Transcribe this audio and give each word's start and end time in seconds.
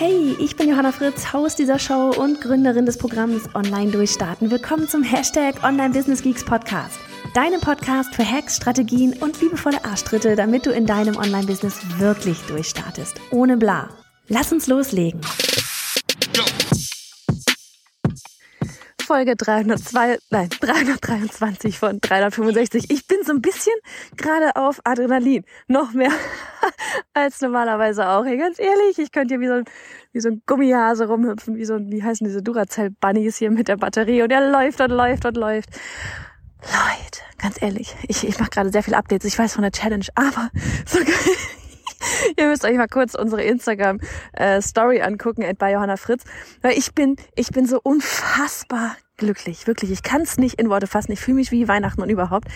Hey, 0.00 0.36
ich 0.38 0.54
bin 0.54 0.68
Johanna 0.68 0.92
Fritz, 0.92 1.32
Haus 1.32 1.56
dieser 1.56 1.80
Show 1.80 2.10
und 2.16 2.40
Gründerin 2.40 2.86
des 2.86 2.98
Programms 2.98 3.52
Online 3.56 3.90
Durchstarten. 3.90 4.48
Willkommen 4.48 4.86
zum 4.86 5.02
Hashtag 5.02 5.64
Online 5.64 5.92
Business 5.92 6.22
Geeks 6.22 6.44
Podcast. 6.44 7.00
Deinem 7.34 7.60
Podcast 7.60 8.14
für 8.14 8.24
Hacks, 8.24 8.58
Strategien 8.58 9.14
und 9.14 9.40
liebevolle 9.40 9.84
Arschtritte, 9.84 10.36
damit 10.36 10.66
du 10.66 10.70
in 10.70 10.86
deinem 10.86 11.16
Online-Business 11.16 11.80
wirklich 11.98 12.38
durchstartest. 12.42 13.20
Ohne 13.32 13.56
bla. 13.56 13.88
Lass 14.28 14.52
uns 14.52 14.68
loslegen. 14.68 15.20
Folge 19.04 19.34
302, 19.34 20.18
nein, 20.30 20.48
323 20.60 21.76
von 21.76 22.00
365. 22.00 22.88
Ich 22.92 23.08
bin 23.08 23.24
so 23.24 23.32
ein 23.32 23.42
bisschen 23.42 23.74
gerade 24.16 24.54
auf 24.54 24.80
Adrenalin. 24.84 25.44
Noch 25.66 25.92
mehr 25.92 26.12
als 27.14 27.40
normalerweise 27.40 28.08
auch. 28.08 28.24
Hey, 28.24 28.36
ganz 28.36 28.58
ehrlich, 28.58 28.98
ich 28.98 29.12
könnte 29.12 29.34
hier 29.34 29.40
wie 29.40 29.48
so 29.48 29.54
ein, 29.54 29.64
wie 30.12 30.20
so 30.20 30.28
ein 30.28 30.42
Gummihase 30.46 31.06
rumhüpfen, 31.06 31.56
wie 31.56 31.64
so 31.64 31.74
ein, 31.74 31.90
wie 31.90 32.02
heißen 32.02 32.26
diese 32.26 32.42
Duracell-Bunnies 32.42 33.36
hier 33.36 33.50
mit 33.50 33.68
der 33.68 33.76
Batterie 33.76 34.22
und 34.22 34.30
er 34.30 34.50
läuft 34.50 34.80
und 34.80 34.90
läuft 34.90 35.24
und 35.24 35.36
läuft. 35.36 35.70
Leute, 36.62 37.20
ganz 37.38 37.62
ehrlich, 37.62 37.94
ich, 38.08 38.26
ich 38.26 38.38
mache 38.40 38.50
gerade 38.50 38.70
sehr 38.70 38.82
viele 38.82 38.96
Updates. 38.96 39.26
Ich 39.26 39.38
weiß 39.38 39.54
von 39.54 39.62
der 39.62 39.72
Challenge, 39.72 40.06
aber 40.14 40.50
so 40.86 40.98
Ihr 42.36 42.46
müsst 42.46 42.64
euch 42.64 42.76
mal 42.76 42.88
kurz 42.88 43.14
unsere 43.14 43.42
Instagram 43.42 44.00
äh, 44.32 44.60
Story 44.62 45.02
angucken, 45.02 45.44
bei 45.58 45.72
Johanna 45.72 45.96
Fritz. 45.96 46.24
Weil 46.62 46.78
ich 46.78 46.94
bin, 46.94 47.16
ich 47.34 47.48
bin 47.48 47.66
so 47.66 47.80
unfassbar 47.82 48.96
glücklich, 49.18 49.66
wirklich. 49.66 49.90
Ich 49.90 50.02
kann 50.02 50.22
es 50.22 50.38
nicht 50.38 50.58
in 50.58 50.70
Worte 50.70 50.86
fassen. 50.86 51.12
Ich 51.12 51.20
fühle 51.20 51.36
mich 51.36 51.52
wie 51.52 51.68
Weihnachten 51.68 52.00
und 52.00 52.08
überhaupt, 52.08 52.48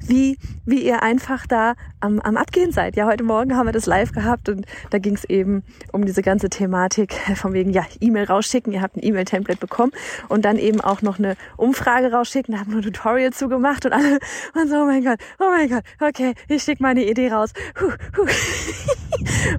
wie 0.00 0.38
wie 0.64 0.84
ihr 0.84 1.02
einfach 1.02 1.46
da 1.46 1.74
am, 2.00 2.20
am 2.20 2.36
Abgehen 2.36 2.72
seid. 2.72 2.96
Ja, 2.96 3.06
heute 3.06 3.22
Morgen 3.22 3.56
haben 3.56 3.66
wir 3.66 3.72
das 3.72 3.86
live 3.86 4.12
gehabt 4.12 4.48
und 4.48 4.66
da 4.90 4.98
ging 4.98 5.14
es 5.14 5.24
eben 5.24 5.62
um 5.92 6.04
diese 6.04 6.22
ganze 6.22 6.48
Thematik 6.48 7.14
von 7.36 7.52
wegen 7.52 7.70
ja 7.70 7.86
E-Mail 8.00 8.24
rausschicken. 8.24 8.72
Ihr 8.72 8.82
habt 8.82 8.96
ein 8.96 9.04
E-Mail-Template 9.04 9.60
bekommen 9.60 9.92
und 10.28 10.44
dann 10.44 10.58
eben 10.58 10.80
auch 10.80 11.02
noch 11.02 11.18
eine 11.18 11.36
Umfrage 11.56 12.10
rausschicken. 12.10 12.54
Da 12.54 12.60
haben 12.60 12.72
wir 12.72 12.78
ein 12.78 12.82
Tutorial 12.82 13.32
zugemacht 13.32 13.86
und 13.86 13.92
alle 13.92 14.18
waren 14.54 14.68
so, 14.68 14.76
oh 14.76 14.86
mein 14.86 15.04
Gott, 15.04 15.20
oh 15.38 15.50
mein 15.50 15.68
Gott, 15.68 15.84
okay, 16.00 16.34
ich 16.48 16.62
schicke 16.62 16.82
meine 16.82 17.04
Idee 17.04 17.30
raus. 17.30 17.52
Huh, 17.80 17.92
huh. 18.16 18.26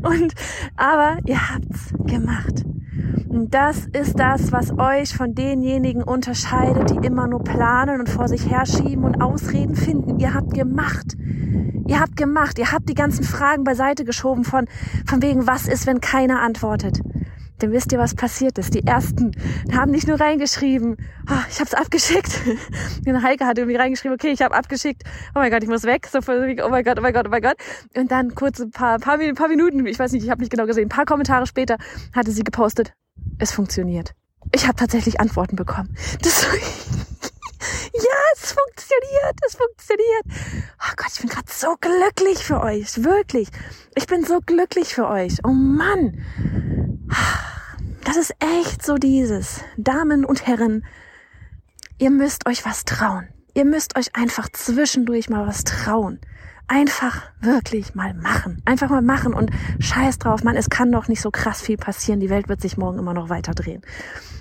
und 0.10 0.34
aber 0.76 1.18
ihr 1.26 1.50
habt's 1.50 1.94
gemacht. 2.06 2.67
Das 3.30 3.86
ist 3.88 4.18
das, 4.18 4.54
was 4.54 4.78
euch 4.80 5.14
von 5.14 5.36
denjenigen 5.36 6.02
unterscheidet, 6.02 6.90
die 6.90 7.06
immer 7.06 7.28
nur 7.28 7.44
planen 7.44 8.00
und 8.00 8.10
vor 8.10 8.30
sich 8.30 8.50
herschieben 8.50 9.04
und 9.04 9.22
Ausreden 9.22 9.76
finden. 9.76 10.18
Ihr 10.20 10.34
habt 10.34 10.54
gemacht. 10.54 11.18
Ihr 11.88 12.00
habt 12.00 12.16
gemacht. 12.16 12.58
Ihr 12.58 12.72
habt 12.72 12.88
die 12.88 12.94
ganzen 12.94 13.26
Fragen 13.26 13.66
beiseite 13.66 14.06
geschoben 14.06 14.46
von, 14.46 14.66
von 15.06 15.22
wegen, 15.22 15.46
was 15.46 15.68
ist, 15.68 15.88
wenn 15.88 16.00
keiner 16.00 16.42
antwortet. 16.42 17.02
Denn 17.62 17.72
wisst 17.72 17.92
ihr, 17.92 17.98
was 17.98 18.16
passiert 18.16 18.58
ist? 18.60 18.74
Die 18.76 18.86
ersten 18.86 19.32
haben 19.76 19.92
nicht 19.92 20.08
nur 20.08 20.20
reingeschrieben, 20.20 20.96
oh, 21.30 21.44
ich 21.50 21.60
habe 21.60 21.66
es 21.66 21.74
abgeschickt. 21.74 22.40
Heike 23.24 23.46
hat 23.46 23.58
irgendwie 23.58 23.78
reingeschrieben, 23.78 24.14
okay, 24.14 24.30
ich 24.30 24.42
habe 24.42 24.56
abgeschickt. 24.56 25.04
Oh 25.36 25.40
mein 25.40 25.52
Gott, 25.52 25.64
ich 25.64 25.70
muss 25.70 25.84
weg. 25.84 26.08
So, 26.08 26.20
oh 26.20 26.70
mein 26.70 26.84
Gott, 26.84 26.98
oh 26.98 27.02
mein 27.02 27.14
Gott, 27.14 27.26
oh 27.28 27.32
mein 27.32 27.42
Gott. 27.42 27.56
Und 27.96 28.12
dann 28.12 28.36
kurz 28.36 28.60
ein 28.60 28.72
paar, 28.72 29.00
paar, 29.00 29.18
paar 29.34 29.48
Minuten, 29.48 29.86
ich 29.86 29.98
weiß 29.98 30.12
nicht, 30.12 30.24
ich 30.24 30.30
habe 30.30 30.42
nicht 30.42 30.52
genau 30.52 30.66
gesehen, 30.66 30.86
ein 30.86 30.90
paar 30.90 31.06
Kommentare 31.06 31.48
später 31.48 31.78
hatte 32.14 32.32
sie 32.32 32.44
gepostet, 32.44 32.94
es 33.40 33.52
funktioniert. 33.52 34.14
Ich 34.54 34.66
habe 34.66 34.76
tatsächlich 34.76 35.20
Antworten 35.20 35.56
bekommen. 35.56 35.96
Das, 36.22 36.44
ja, 36.44 38.18
es 38.36 38.54
funktioniert, 38.54 39.40
es 39.46 39.56
funktioniert. 39.56 40.24
Oh 40.80 40.94
Gott, 40.96 41.12
ich 41.14 41.20
bin 41.20 41.30
gerade 41.30 41.52
so 41.52 41.76
glücklich 41.80 42.44
für 42.44 42.62
euch, 42.62 43.04
wirklich. 43.04 43.50
Ich 43.96 44.08
bin 44.08 44.24
so 44.24 44.40
glücklich 44.46 44.94
für 44.94 45.08
euch. 45.08 45.38
Oh 45.44 45.52
Mann. 45.52 46.26
Das 48.04 48.16
ist 48.16 48.34
echt 48.40 48.86
so 48.86 48.96
dieses. 48.96 49.62
Damen 49.76 50.24
und 50.24 50.48
Herren, 50.48 50.86
ihr 51.98 52.10
müsst 52.10 52.48
euch 52.48 52.66
was 52.66 52.86
trauen. 52.86 53.28
Ihr 53.54 53.66
müsst 53.66 53.98
euch 53.98 54.16
einfach 54.16 54.50
zwischendurch 54.50 55.30
mal 55.30 55.48
was 55.48 55.64
trauen 55.64 56.20
einfach 56.68 57.24
wirklich 57.40 57.96
mal 57.96 58.14
machen. 58.14 58.62
Einfach 58.66 58.90
mal 58.90 59.02
machen 59.02 59.34
und 59.34 59.52
scheiß 59.80 60.20
drauf, 60.20 60.44
man, 60.44 60.56
es 60.56 60.70
kann 60.70 60.92
doch 60.92 61.08
nicht 61.08 61.22
so 61.22 61.32
krass 61.32 61.62
viel 61.62 61.78
passieren. 61.78 62.20
Die 62.20 62.30
Welt 62.30 62.50
wird 62.50 62.62
sich 62.62 62.78
morgen 62.78 63.00
immer 63.00 63.14
noch 63.14 63.30
weiter 63.30 63.54
drehen. 63.54 63.82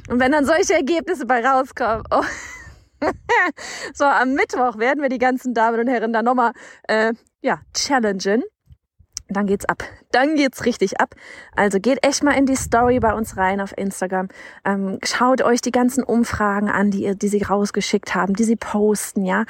Und 0.08 0.20
wenn 0.20 0.32
dann 0.32 0.44
solche 0.44 0.74
Ergebnisse 0.74 1.26
bei 1.26 1.44
rauskommen, 1.44 2.04
oh. 2.10 2.24
so 3.94 4.04
am 4.04 4.32
Mittwoch 4.32 4.78
werden 4.78 5.02
wir 5.02 5.08
die 5.08 5.18
ganzen 5.18 5.54
Damen 5.54 5.80
und 5.80 5.88
Herren 5.88 6.12
dann 6.12 6.24
nochmal, 6.24 6.52
äh, 6.88 7.12
ja, 7.42 7.60
challengen. 7.74 8.42
Dann 9.28 9.46
geht's 9.46 9.64
ab. 9.64 9.82
Dann 10.12 10.36
geht's 10.36 10.64
richtig 10.64 11.00
ab. 11.00 11.14
Also 11.56 11.80
geht 11.80 12.06
echt 12.06 12.22
mal 12.22 12.32
in 12.32 12.46
die 12.46 12.54
Story 12.54 13.00
bei 13.00 13.12
uns 13.12 13.36
rein 13.36 13.60
auf 13.60 13.76
Instagram. 13.76 14.28
Ähm, 14.64 14.98
schaut 15.02 15.42
euch 15.42 15.60
die 15.60 15.72
ganzen 15.72 16.04
Umfragen 16.04 16.70
an, 16.70 16.92
die, 16.92 17.02
ihr, 17.02 17.16
die 17.16 17.28
sie 17.28 17.42
rausgeschickt 17.42 18.14
haben, 18.14 18.34
die 18.34 18.44
sie 18.44 18.56
posten, 18.56 19.24
ja. 19.24 19.44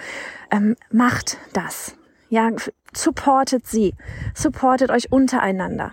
Ähm, 0.51 0.77
macht 0.91 1.37
das. 1.53 1.96
Ja, 2.29 2.51
supportet 2.95 3.67
sie. 3.67 3.95
Supportet 4.35 4.91
euch 4.91 5.13
untereinander. 5.13 5.93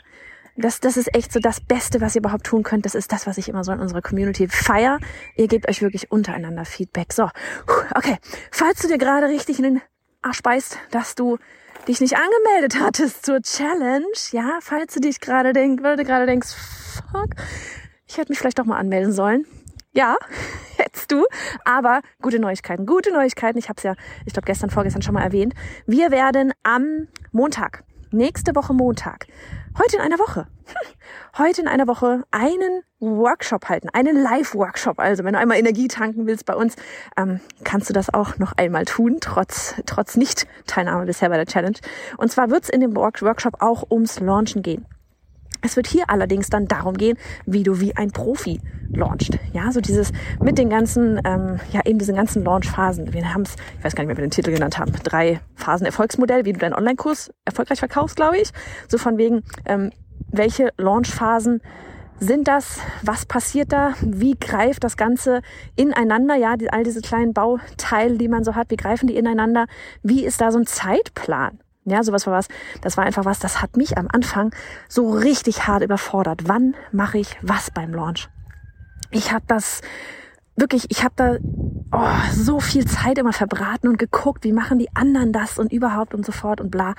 Das, 0.55 0.79
das 0.79 0.97
ist 0.97 1.13
echt 1.15 1.31
so 1.31 1.39
das 1.39 1.61
Beste, 1.61 1.99
was 1.99 2.15
ihr 2.15 2.19
überhaupt 2.19 2.45
tun 2.45 2.63
könnt. 2.63 2.85
Das 2.85 2.93
ist 2.93 3.11
das, 3.11 3.25
was 3.25 3.37
ich 3.37 3.49
immer 3.49 3.63
so 3.63 3.71
in 3.71 3.79
unserer 3.79 4.01
Community 4.01 4.47
feier. 4.47 4.99
Ihr 5.35 5.47
gebt 5.47 5.67
euch 5.67 5.81
wirklich 5.81 6.11
untereinander 6.11 6.65
Feedback. 6.65 7.11
So, 7.11 7.29
okay. 7.95 8.17
Falls 8.51 8.81
du 8.81 8.87
dir 8.87 8.99
gerade 8.99 9.27
richtig 9.27 9.57
in 9.57 9.63
den 9.63 9.81
Arsch 10.21 10.43
beißt, 10.43 10.77
dass 10.91 11.15
du 11.15 11.37
dich 11.87 12.01
nicht 12.01 12.15
angemeldet 12.15 12.79
hattest 12.79 13.25
zur 13.25 13.41
Challenge, 13.41 14.05
ja, 14.31 14.59
falls 14.61 14.93
du 14.93 14.99
dich 14.99 15.19
gerade 15.19 15.53
denk, 15.53 15.81
gerade 15.81 16.25
denkst, 16.25 16.49
fuck, 17.11 17.29
ich 18.07 18.17
hätte 18.17 18.31
mich 18.31 18.39
vielleicht 18.39 18.59
doch 18.59 18.65
mal 18.65 18.77
anmelden 18.77 19.11
sollen. 19.11 19.45
Ja, 19.91 20.15
hättest 21.03 21.11
du. 21.11 21.25
Aber 21.65 22.01
gute 22.21 22.39
Neuigkeiten. 22.39 22.85
Gute 22.85 23.11
Neuigkeiten. 23.11 23.57
Ich 23.57 23.69
habe 23.69 23.77
es 23.77 23.83
ja, 23.83 23.95
ich 24.25 24.33
glaube, 24.33 24.45
gestern, 24.45 24.69
vorgestern 24.69 25.01
schon 25.01 25.13
mal 25.13 25.23
erwähnt. 25.23 25.53
Wir 25.85 26.11
werden 26.11 26.53
am 26.63 27.07
Montag, 27.31 27.83
nächste 28.11 28.55
Woche 28.55 28.73
Montag, 28.73 29.27
heute 29.77 29.97
in 29.97 30.01
einer 30.01 30.19
Woche, 30.19 30.47
heute 31.37 31.61
in 31.61 31.67
einer 31.67 31.87
Woche 31.87 32.23
einen 32.31 32.83
Workshop 32.99 33.67
halten, 33.69 33.89
einen 33.91 34.21
Live-Workshop. 34.21 34.99
Also 34.99 35.23
wenn 35.23 35.33
du 35.33 35.39
einmal 35.39 35.57
Energie 35.57 35.87
tanken 35.87 36.25
willst 36.25 36.45
bei 36.45 36.55
uns, 36.55 36.75
ähm, 37.17 37.39
kannst 37.63 37.89
du 37.89 37.93
das 37.93 38.13
auch 38.13 38.37
noch 38.37 38.53
einmal 38.53 38.85
tun, 38.85 39.17
trotz, 39.19 39.75
trotz 39.85 40.15
Nicht-Teilnahme 40.15 41.05
bisher 41.05 41.29
bei 41.29 41.37
der 41.37 41.47
Challenge. 41.47 41.77
Und 42.17 42.31
zwar 42.31 42.49
wird 42.49 42.63
es 42.63 42.69
in 42.69 42.81
dem 42.81 42.95
Workshop 42.95 43.61
auch 43.61 43.89
ums 43.91 44.19
Launchen 44.19 44.61
gehen. 44.61 44.85
Es 45.63 45.77
wird 45.77 45.87
hier 45.87 46.09
allerdings 46.09 46.49
dann 46.49 46.67
darum 46.67 46.95
gehen, 46.95 47.17
wie 47.45 47.63
du 47.63 47.79
wie 47.79 47.95
ein 47.95 48.11
Profi 48.11 48.59
launcht. 48.91 49.39
Ja, 49.53 49.71
so 49.71 49.79
dieses 49.79 50.11
mit 50.41 50.57
den 50.57 50.69
ganzen, 50.69 51.21
ähm, 51.23 51.59
ja 51.71 51.81
eben 51.85 51.99
diesen 51.99 52.15
ganzen 52.15 52.43
Launch-Phasen. 52.43 53.13
Wir 53.13 53.33
haben 53.33 53.43
es, 53.43 53.55
ich 53.77 53.83
weiß 53.83 53.95
gar 53.95 54.03
nicht 54.03 54.09
mehr, 54.09 54.17
wie 54.17 54.21
wir 54.21 54.27
den 54.27 54.31
Titel 54.31 54.51
genannt 54.51 54.77
haben, 54.77 54.91
drei 55.03 55.39
Phasen 55.55 55.85
Erfolgsmodell, 55.85 56.43
wie 56.43 56.51
du 56.51 56.59
deinen 56.59 56.73
Online-Kurs 56.73 57.31
erfolgreich 57.45 57.79
verkaufst, 57.79 58.17
glaube 58.17 58.37
ich. 58.37 58.51
So 58.89 58.97
von 58.97 59.17
wegen, 59.17 59.43
ähm, 59.65 59.91
welche 60.27 60.71
Launch-Phasen 60.77 61.61
sind 62.19 62.47
das? 62.47 62.79
Was 63.01 63.25
passiert 63.25 63.71
da? 63.71 63.93
Wie 64.01 64.35
greift 64.39 64.83
das 64.83 64.97
Ganze 64.97 65.41
ineinander? 65.75 66.35
Ja, 66.35 66.57
die, 66.57 66.69
all 66.69 66.83
diese 66.83 67.01
kleinen 67.01 67.33
Bauteile, 67.33 68.17
die 68.17 68.27
man 68.27 68.43
so 68.43 68.55
hat, 68.55 68.69
wie 68.69 68.75
greifen 68.75 69.07
die 69.07 69.15
ineinander? 69.15 69.65
Wie 70.03 70.25
ist 70.25 70.41
da 70.41 70.51
so 70.51 70.59
ein 70.59 70.65
Zeitplan? 70.65 71.59
Ja, 71.85 72.03
sowas 72.03 72.25
war 72.25 72.33
was. 72.33 72.47
Das 72.81 72.97
war 72.97 73.03
einfach 73.03 73.25
was, 73.25 73.39
das 73.39 73.61
hat 73.61 73.75
mich 73.75 73.97
am 73.97 74.07
Anfang 74.11 74.53
so 74.87 75.11
richtig 75.11 75.67
hart 75.67 75.83
überfordert. 75.83 76.47
Wann 76.47 76.75
mache 76.91 77.17
ich 77.17 77.35
was 77.41 77.71
beim 77.71 77.93
Launch? 77.93 78.29
Ich 79.11 79.31
habe 79.31 79.43
das 79.47 79.81
wirklich, 80.55 80.85
ich 80.89 81.03
habe 81.03 81.13
da 81.15 81.37
oh, 81.91 82.31
so 82.31 82.59
viel 82.59 82.85
Zeit 82.85 83.17
immer 83.17 83.33
verbraten 83.33 83.87
und 83.87 83.97
geguckt, 83.97 84.43
wie 84.43 84.53
machen 84.53 84.79
die 84.79 84.95
anderen 84.95 85.33
das 85.33 85.59
und 85.59 85.73
überhaupt 85.73 86.13
und 86.13 86.25
so 86.25 86.31
fort 86.31 86.61
und 86.61 86.71
bla. 86.71 86.95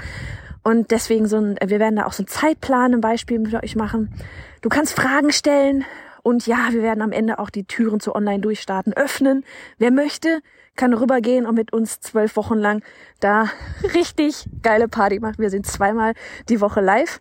Und 0.62 0.90
deswegen 0.90 1.26
so 1.26 1.38
ein, 1.38 1.56
wir 1.64 1.78
werden 1.78 1.96
da 1.96 2.06
auch 2.06 2.12
so 2.12 2.22
einen 2.22 2.28
Zeitplan 2.28 2.92
im 2.92 3.00
Beispiel 3.00 3.38
mit 3.38 3.54
euch 3.54 3.76
machen. 3.76 4.14
Du 4.62 4.68
kannst 4.68 4.94
Fragen 4.94 5.30
stellen 5.30 5.84
Und 6.24 6.46
ja, 6.46 6.68
wir 6.70 6.82
werden 6.82 7.02
am 7.02 7.12
Ende 7.12 7.38
auch 7.38 7.50
die 7.50 7.66
Türen 7.66 8.00
zu 8.00 8.14
Online-Durchstarten 8.14 8.94
öffnen. 8.94 9.44
Wer 9.76 9.90
möchte, 9.90 10.40
kann 10.74 10.94
rübergehen 10.94 11.44
und 11.44 11.54
mit 11.54 11.74
uns 11.74 12.00
zwölf 12.00 12.36
Wochen 12.36 12.56
lang 12.56 12.82
da 13.20 13.50
richtig 13.94 14.48
geile 14.62 14.88
Party 14.88 15.20
machen. 15.20 15.36
Wir 15.38 15.50
sind 15.50 15.66
zweimal 15.66 16.14
die 16.48 16.62
Woche 16.62 16.80
live. 16.80 17.20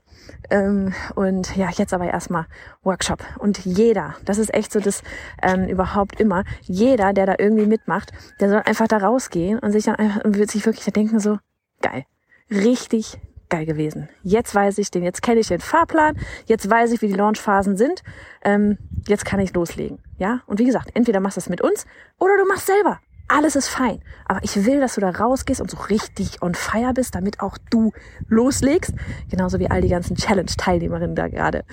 Ähm, 0.50 0.94
und 1.16 1.54
ja, 1.58 1.70
jetzt 1.70 1.94
aber 1.94 2.06
erstmal 2.06 2.46
Workshop. 2.82 3.20
Und 3.40 3.66
jeder, 3.66 4.16
das 4.24 4.38
ist 4.38 4.54
echt 4.54 4.72
so 4.72 4.80
das 4.80 5.04
ähm, 5.42 5.68
überhaupt 5.68 6.22
immer, 6.22 6.46
jeder, 6.62 7.12
der 7.12 7.26
da 7.26 7.36
irgendwie 7.38 7.66
mitmacht, 7.66 8.14
der 8.40 8.50
soll 8.50 8.62
einfach 8.64 8.88
da 8.88 9.00
rausgehen 9.00 9.60
und 9.60 9.74
sich 9.74 9.84
dann 9.84 9.96
einfach 9.96 10.24
und 10.24 10.38
wird 10.38 10.50
sich 10.50 10.66
wirklich 10.66 10.86
denken 10.94 11.20
so, 11.20 11.40
geil. 11.82 12.06
Richtig 12.50 13.20
geil 13.54 13.66
gewesen. 13.68 14.10
Jetzt 14.24 14.56
weiß 14.56 14.80
ich 14.80 14.90
den, 14.90 15.04
jetzt 15.04 15.22
kenne 15.22 15.40
ich 15.40 15.48
den 15.48 15.60
Fahrplan, 15.60 16.18
jetzt 16.48 16.68
weiß 16.68 16.92
ich, 16.92 17.04
wie 17.04 17.08
die 17.08 17.14
Launchphasen 17.14 17.78
sind. 17.78 18.02
Ähm, 18.44 18.80
jetzt 19.08 19.26
kann 19.26 19.40
ich 19.40 19.54
loslegen. 19.54 20.00
Ja? 20.18 20.42
Und 20.48 20.60
wie 20.60 20.66
gesagt, 20.66 20.90
entweder 20.96 21.20
machst 21.20 21.38
du 21.38 21.42
es 21.42 21.50
mit 21.50 21.62
uns 21.62 21.86
oder 22.18 22.36
du 22.38 22.48
machst 22.48 22.66
selber. 22.66 23.00
Alles 23.28 23.56
ist 23.56 23.68
fein. 23.68 24.02
Aber 24.26 24.40
ich 24.44 24.66
will, 24.66 24.80
dass 24.80 24.96
du 24.96 25.02
da 25.02 25.12
rausgehst 25.12 25.62
und 25.62 25.70
so 25.70 25.78
richtig 25.78 26.42
on 26.42 26.56
fire 26.56 26.94
bist, 26.96 27.14
damit 27.14 27.42
auch 27.42 27.60
du 27.70 27.92
loslegst. 28.28 28.96
Genauso 29.30 29.60
wie 29.60 29.70
all 29.70 29.82
die 29.82 29.90
ganzen 29.90 30.16
Challenge-Teilnehmerinnen 30.16 31.16
da 31.16 31.28
gerade. 31.28 31.64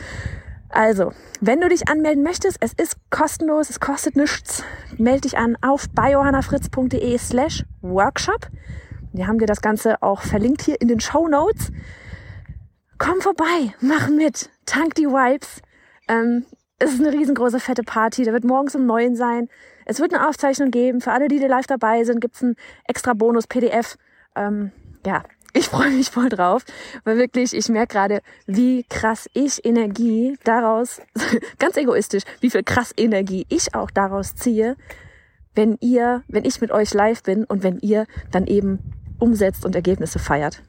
Also, 0.69 1.12
wenn 1.41 1.62
du 1.62 1.69
dich 1.71 1.88
anmelden 1.88 2.23
möchtest, 2.23 2.59
es 2.61 2.75
ist 2.75 2.97
kostenlos, 3.09 3.71
es 3.71 3.81
kostet 3.81 4.17
nichts. 4.17 4.62
Meld 4.99 5.25
dich 5.25 5.38
an 5.38 5.56
auf 5.62 5.88
biohannafritz.de 5.88 7.17
slash 7.17 7.65
workshop. 7.81 8.50
Wir 9.12 9.26
haben 9.26 9.38
dir 9.38 9.46
das 9.46 9.60
Ganze 9.60 10.02
auch 10.02 10.22
verlinkt 10.22 10.62
hier 10.62 10.80
in 10.80 10.88
den 10.88 11.00
Show 11.00 11.26
Notes. 11.26 11.72
Komm 12.98 13.20
vorbei, 13.20 13.74
mach 13.80 14.08
mit, 14.08 14.50
tank 14.66 14.94
die 14.94 15.06
Vibes. 15.06 15.62
Ähm, 16.06 16.44
es 16.78 16.94
ist 16.94 17.00
eine 17.00 17.12
riesengroße 17.12 17.60
fette 17.60 17.82
Party, 17.82 18.24
da 18.24 18.32
wird 18.32 18.44
morgens 18.44 18.74
um 18.74 18.86
neun 18.86 19.16
sein. 19.16 19.48
Es 19.84 20.00
wird 20.00 20.14
eine 20.14 20.28
Aufzeichnung 20.28 20.70
geben. 20.70 21.00
Für 21.00 21.12
alle, 21.12 21.28
die 21.28 21.38
live 21.38 21.66
dabei 21.66 22.04
sind, 22.04 22.20
gibt's 22.20 22.42
ein 22.42 22.56
extra 22.86 23.14
Bonus-PDF. 23.14 23.96
Ähm, 24.36 24.70
ja, 25.04 25.24
ich 25.52 25.68
freue 25.70 25.90
mich 25.90 26.10
voll 26.10 26.28
drauf, 26.28 26.64
weil 27.04 27.16
wirklich, 27.16 27.54
ich 27.54 27.68
merke 27.68 27.94
gerade, 27.94 28.20
wie 28.46 28.84
krass 28.84 29.28
ich 29.32 29.64
Energie 29.64 30.38
daraus, 30.44 31.00
ganz 31.58 31.76
egoistisch, 31.76 32.22
wie 32.40 32.50
viel 32.50 32.62
krass 32.62 32.92
Energie 32.96 33.46
ich 33.48 33.74
auch 33.74 33.90
daraus 33.90 34.34
ziehe, 34.34 34.76
wenn 35.54 35.76
ihr, 35.80 36.22
wenn 36.28 36.44
ich 36.44 36.60
mit 36.60 36.70
euch 36.70 36.94
live 36.94 37.22
bin 37.22 37.44
und 37.44 37.62
wenn 37.62 37.78
ihr 37.80 38.06
dann 38.30 38.46
eben 38.46 39.00
umsetzt 39.20 39.64
und 39.64 39.75
Ergebnisse 39.75 40.19
feiert. 40.19 40.62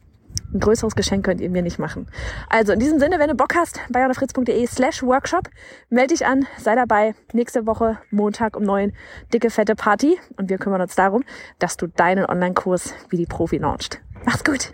Ein 0.54 0.60
größeres 0.60 0.96
Geschenk 0.96 1.26
könnt 1.26 1.40
ihr 1.40 1.50
mir 1.50 1.62
nicht 1.62 1.80
machen. 1.80 2.08
Also 2.50 2.74
in 2.74 2.80
diesem 2.80 3.00
Sinne, 3.00 3.20
wenn 3.20 3.30
du 3.30 3.36
Bock 3.36 3.56
hast, 3.56 3.80
bayonafritz.de 3.90 4.68
slash 4.68 5.02
Workshop, 5.02 5.50
melde 5.90 6.14
dich 6.14 6.26
an, 6.26 6.46
sei 6.58 6.76
dabei. 6.76 7.16
Nächste 7.32 7.66
Woche 7.66 7.98
Montag 8.12 8.58
um 8.58 8.64
neun 8.64 8.92
dicke, 9.34 9.50
fette 9.50 9.76
Party 9.76 10.20
und 10.38 10.50
wir 10.50 10.58
kümmern 10.58 10.82
uns 10.82 10.96
darum, 10.96 11.24
dass 11.60 11.78
du 11.78 11.88
deinen 11.88 12.26
Online-Kurs 12.26 12.94
wie 13.10 13.18
die 13.18 13.26
Profi 13.26 13.58
launcht. 13.58 14.02
Mach's 14.26 14.44
gut! 14.44 14.74